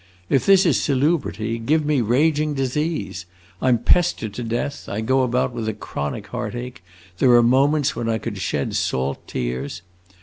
If 0.31 0.47
this 0.47 0.65
is 0.65 0.81
salubrity, 0.81 1.59
give 1.59 1.85
me 1.85 2.01
raging 2.01 2.55
disease! 2.55 3.27
I 3.61 3.67
'm 3.69 3.77
pestered 3.77 4.33
to 4.33 4.41
death; 4.41 4.89
I 4.89 5.01
go 5.01 5.21
about 5.21 5.53
with 5.53 5.69
a 5.69 5.75
chronic 5.75 6.25
heartache; 6.25 6.83
there 7.19 7.29
are 7.33 7.43
moments 7.43 7.95
when 7.95 8.09
I 8.09 8.17
could 8.17 8.39
shed 8.39 8.75
salt 8.75 9.27
tears. 9.27 9.83